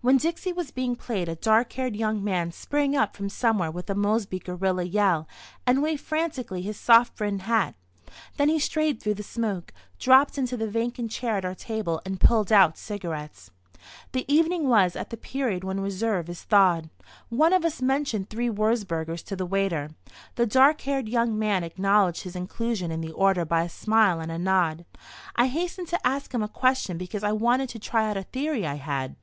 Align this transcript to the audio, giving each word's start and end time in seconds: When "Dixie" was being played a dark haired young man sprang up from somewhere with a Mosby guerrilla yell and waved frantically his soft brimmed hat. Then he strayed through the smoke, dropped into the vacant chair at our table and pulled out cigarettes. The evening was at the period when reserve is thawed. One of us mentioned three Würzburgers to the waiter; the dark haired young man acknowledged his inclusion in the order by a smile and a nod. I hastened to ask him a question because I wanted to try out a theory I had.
When 0.00 0.16
"Dixie" 0.16 0.54
was 0.54 0.70
being 0.70 0.96
played 0.96 1.28
a 1.28 1.34
dark 1.36 1.74
haired 1.74 1.94
young 1.94 2.24
man 2.24 2.50
sprang 2.50 2.96
up 2.96 3.14
from 3.14 3.28
somewhere 3.28 3.70
with 3.70 3.90
a 3.90 3.94
Mosby 3.94 4.38
guerrilla 4.38 4.84
yell 4.84 5.28
and 5.66 5.82
waved 5.82 6.00
frantically 6.00 6.62
his 6.62 6.78
soft 6.80 7.14
brimmed 7.14 7.42
hat. 7.42 7.74
Then 8.38 8.48
he 8.48 8.58
strayed 8.58 9.02
through 9.02 9.16
the 9.16 9.22
smoke, 9.22 9.74
dropped 9.98 10.38
into 10.38 10.56
the 10.56 10.66
vacant 10.70 11.10
chair 11.10 11.36
at 11.36 11.44
our 11.44 11.54
table 11.54 12.00
and 12.06 12.18
pulled 12.18 12.50
out 12.50 12.78
cigarettes. 12.78 13.50
The 14.12 14.24
evening 14.32 14.66
was 14.66 14.96
at 14.96 15.10
the 15.10 15.18
period 15.18 15.62
when 15.62 15.80
reserve 15.80 16.30
is 16.30 16.42
thawed. 16.42 16.88
One 17.28 17.52
of 17.52 17.62
us 17.62 17.82
mentioned 17.82 18.30
three 18.30 18.48
Würzburgers 18.48 19.22
to 19.26 19.36
the 19.36 19.44
waiter; 19.44 19.90
the 20.36 20.46
dark 20.46 20.80
haired 20.80 21.06
young 21.06 21.38
man 21.38 21.64
acknowledged 21.64 22.22
his 22.22 22.34
inclusion 22.34 22.90
in 22.90 23.02
the 23.02 23.12
order 23.12 23.44
by 23.44 23.64
a 23.64 23.68
smile 23.68 24.20
and 24.20 24.32
a 24.32 24.38
nod. 24.38 24.86
I 25.36 25.48
hastened 25.48 25.88
to 25.88 26.06
ask 26.06 26.32
him 26.32 26.42
a 26.42 26.48
question 26.48 26.96
because 26.96 27.22
I 27.22 27.32
wanted 27.32 27.68
to 27.68 27.78
try 27.78 28.08
out 28.08 28.16
a 28.16 28.22
theory 28.22 28.66
I 28.66 28.76
had. 28.76 29.16